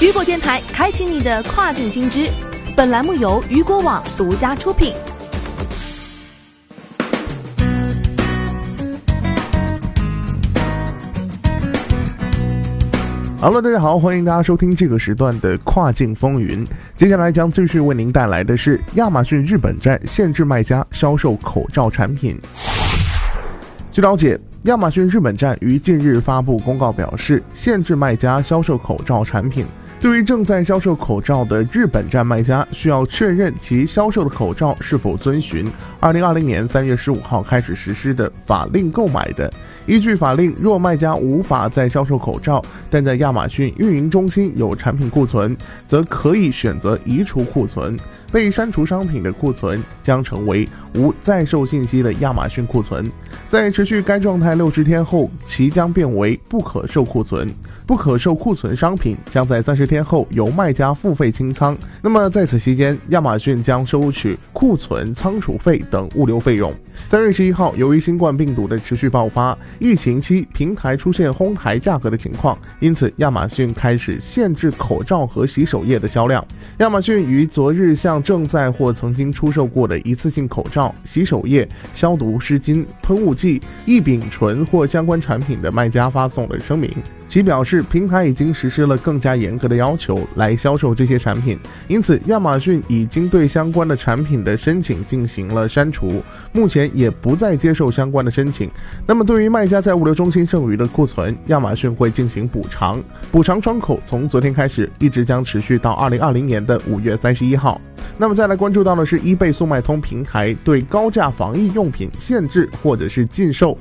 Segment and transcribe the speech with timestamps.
[0.00, 2.26] 雨果电台开启你的跨境新知，
[2.74, 4.94] 本栏目由雨果网独家出品。
[13.42, 16.66] Hello，大家好，欢迎大家收听这个时段的跨境风云。
[16.96, 22.40] 接下来将继续为您带来的是亚马逊日本站限制卖家销售口罩产品。
[23.92, 29.66] 据了解，亚马逊日本站于近日发布公告表示，限制卖家销售口罩产品。
[30.00, 39.52] 对于正在销售口罩的日本站卖家，需要确认其销售的口罩是否遵循二零二零年三月十五号开始实施的法令购买的。
[39.84, 45.54] 依据法令，若卖家无法再销售口罩，但在亚马逊运营中心有产品库存，
[45.86, 47.94] 则可以选择移除库存。
[48.32, 53.10] 被删除商品的库存将成为无在售信息的亚马逊库存。
[53.48, 57.52] 在持续该状态六十天后，其将变为不可售库存。
[57.90, 61.76] 不可售库存商品将在三十天后由卖家付费清仓。
[62.00, 66.72] 那么在此期间，亚马逊将收取库存仓储费等物流费用。
[67.08, 76.46] 三月十一号，由于新冠病毒的持续爆发，疫情期平台出现哄抬价格的情况，因此亚马逊开始限制口罩和洗手液的销量。
[76.78, 86.88] 亚马逊于昨日向正在或曾经出售过的一次性口罩、洗手液、消毒湿巾、喷雾剂、异丙醇或相关产品的卖家发送了声明。
[87.30, 96.20] 其表示，平台已经实施了更加严格的要求来销售这些产品，因此亚马逊已经对相关的产品的申请进行了删除，
[96.50, 98.68] 目前也不再接受相关的申请。
[99.06, 107.80] 那么，对于卖家在物流中心剩余的库存，亚马逊会进行补偿，补偿窗口从昨天开始，一直将持续到二零二零年的五月三十一号。
[108.18, 113.78] 那么，再来关注到的是，易贝速卖通平台对高价防疫用品限制或者是禁售。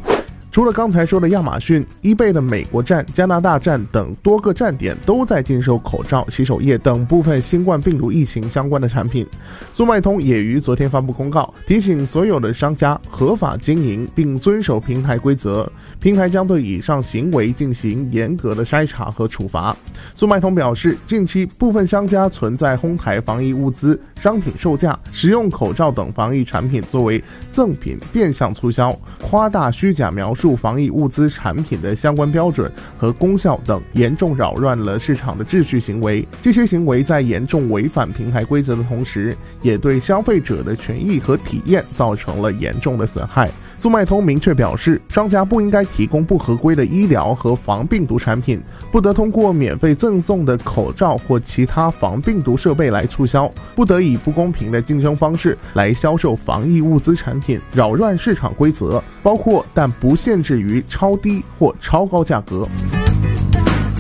[0.52, 9.25] 除了刚才说的亚马逊、易贝的美国站、加拿大站等多个站点都在禁售口罩、洗手液等部分新冠病毒疫情相关的产品，
[9.72, 19.76] 速卖通也于昨天发布公告，提醒所有的商家合法经营并遵守平台规则，平台将对以上行为进行严格的筛查和处罚。
[20.15, 28.91] 速卖通表示，近期部分商家存在哄抬防疫物资、商品售价、使用口罩等防疫产品作为赠品变相促销、
[29.21, 30.49] 夸大虚假描述。
[30.59, 36.27] 防疫物资产品的相关标准和功效等，严重扰乱了市场的秩序行为。
[36.41, 43.49] 这些行为在严重违反平台规则的同时，也对消费者的权益和体验造成了严重的损害。
[43.79, 62.67] 速卖通明确表示，商家不应该提供不合规的医疗和防病毒产品，不得通过免费赠送的口罩或其他防病毒设备来促销，不得以不公平的竞争方式来销售防疫物资产品，扰乱市场规则，包括但不限制于超低或超高价格。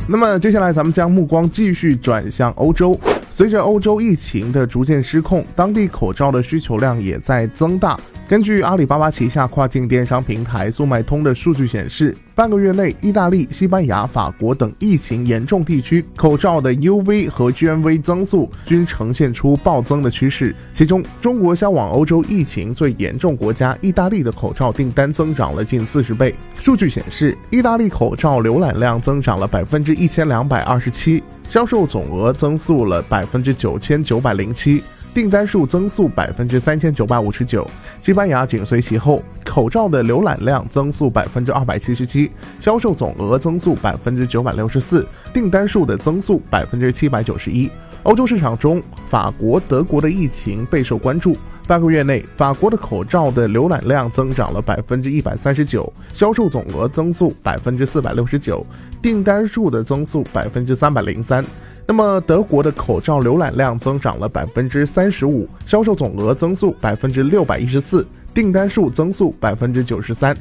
[0.09, 2.99] 那么接下来，咱们将目光继续转向欧洲。
[3.39, 7.97] 随着欧洲疫情的逐渐失控，当地口罩的需求量也在增大。
[8.27, 20.53] 根据阿里巴巴旗下跨境电商平台速卖通的数据显示，半个月内，意大利、西班牙、法国等疫情严重地区口罩的 UV 和 GMV 增速均呈现出暴增的趋势。
[20.73, 26.35] 其中，中国销往欧洲疫情最严重国家意大利的口罩订单增长了近四十倍。
[26.59, 34.83] 数据显示，意大利口罩浏览量增长了百分之一千两百二十七，销售总额增速了百分之九千九百零七。
[35.15, 37.67] 订单数增速百分之三千九百五十九，
[37.99, 42.29] 西班牙紧随其后，口罩的浏览量增速百分之二百七十七，
[42.61, 47.67] 销售总额增速百分之九百六十四，订单数的增速百分之七百九十一。
[48.03, 51.35] 欧洲市场中，法国、德国的疫情备受关注。
[51.69, 58.65] 半个月内，法国的口罩的浏览量增长了百分之一百三十九，销售总额增速百分之四百六十九，
[59.03, 61.45] 订单数的增速百分之三百零三。
[61.85, 68.03] 那么，德国的口罩浏览量增长了百分之三十五，销售总额增速百分之六百一十四，
[68.33, 70.35] 订单数增速百分之九十三。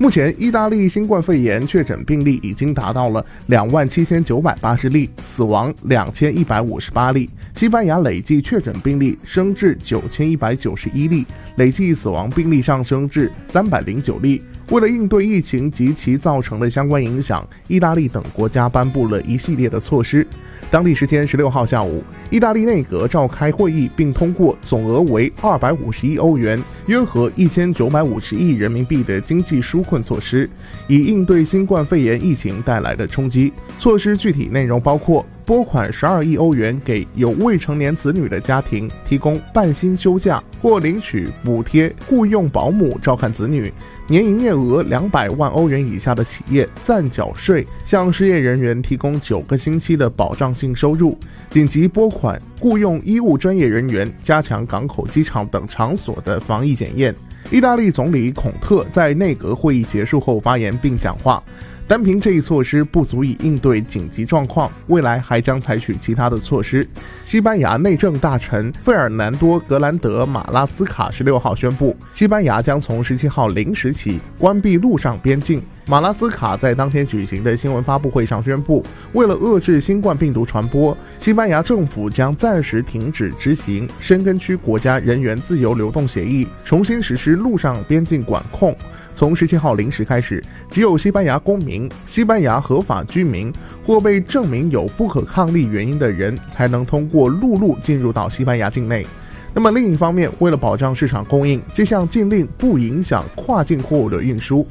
[0.00, 7.28] 目前，意大利新冠肺炎确诊病例已经达到了两万七千九百八十例，死亡两千一百五十八例。
[7.56, 14.40] 西班牙累计确诊病例升至九千一百九十一例，累计死亡病例上升至三百零九例。
[14.70, 20.26] 为了应对疫情及其造成的相关影响，意大利等国家颁布了一系列的措施。
[20.70, 30.48] 当地时间十六号下午，意大利内阁召开会议，并通过总额为二百五十亿欧元（约合一千九百五十亿人民币）的经济纾困措施，
[30.86, 33.50] 以应对新冠肺炎疫情带来的冲击。
[33.78, 43.72] 措施具体内容包括拨款十二亿欧元给有未成年子女的家庭提供半薪休假或领取补贴，雇佣保姆照看子女。
[44.06, 51.16] 年营业额两百万欧元以下的企业暂缴税，向失业人员提供九个星期的保障性收入。
[51.48, 57.14] 紧急拨款雇佣医务专业人员，加强港口、机场等场所的防疫检验。
[57.50, 61.42] 意大利总理孔特在内阁会议结束后发言并讲话。
[61.88, 66.86] 单凭这一措施不足以应对紧急状况，未来还将采取其他的措施。
[67.24, 75.62] 西班牙内政大臣费尔南多·格兰德·马拉斯卡十六号宣布，西班牙将从十七号零时起关闭陆上边境。
[75.86, 78.84] 马拉斯卡在当天举行的新闻发布会上宣布，
[79.14, 88.76] 为了遏制新冠病毒传播，西班牙政府将暂时停止执行申根区国家人员自由流动协议，重新实施陆上边境管控。
[89.18, 93.52] 从十七号零时开始，只有西班牙公民、西班牙合法居民
[93.84, 99.04] 或被证明有不可抗力原因的人才能通过陆路进入到西班牙境内。
[99.52, 104.64] 那么另一方面，为了保障市场供应，这项禁令不影响跨境货物的运输。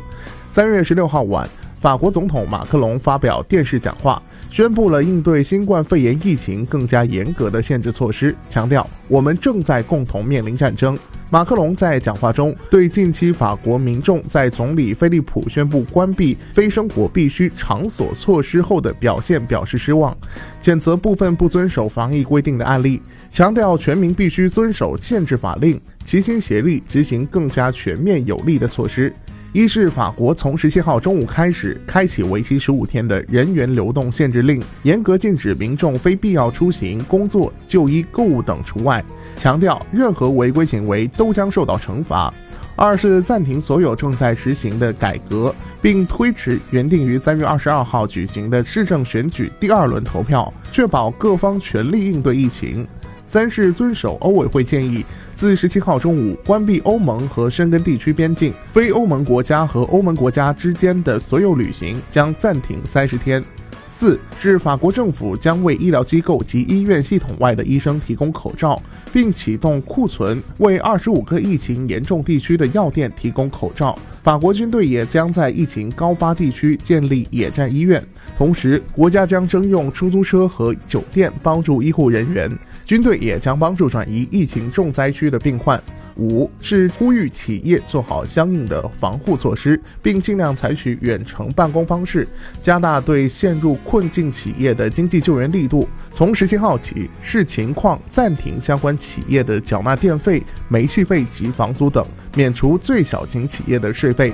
[0.50, 1.46] 三月十六号晚，
[1.82, 10.98] 法国总统马克龙发表电视讲话，宣布了应对新冠肺炎疫情更加严格的限制措施，强调我们正在共同面临战争。
[11.30, 20.18] 马克龙在讲话中对近期法国民众在总理菲利普宣布关闭非生活必需场所措施后的表现表示失望，
[20.62, 29.14] 谴责部分不遵守防疫规定的案例，强调全民必须遵守限制法令，齐心协力执行更加全面有力的措施。
[29.58, 39.04] 一是法国从十七号中午开始开启为期十五天的人员流动限制令，严格禁止民众非必要出行、工作、就医、购物等除外，
[39.36, 42.32] 强调任何违规行为都将受到惩罚。
[42.76, 52.88] 二是暂停所有正在实行的改革，并推迟原定于三月二十二号举行的市政选举第二轮投票，确保各方全力应对疫情。
[53.28, 63.44] 三是遵守欧委会建议，自十七号中午关闭欧盟和申根地区边境，非欧盟国家和欧盟国家之间的所有旅行将暂停三十天。
[63.86, 68.82] 四是法国政府将为医疗机构及医院系统外的医生提供口罩，
[69.12, 73.98] 并启动库存，为二十五个疫情严重地区的药店提供口罩。
[74.24, 78.04] 法国军队也将在疫情高发地区建立野战医院，
[78.38, 82.52] 同时国家将征用出租车和酒店帮助医护人员。
[82.88, 85.80] 军队也将帮助转移疫情重灾区的病患。
[86.16, 92.28] 五是呼吁企业做好相应的防护措施，并尽量采取远程办公方式，
[92.60, 95.88] 加大对陷入困境企业的经济救援力度。
[96.12, 102.04] 从十七号起，视情况暂停相关企业的缴纳电费、煤气费及房租等，
[102.36, 104.34] 免除最小型企业的税费。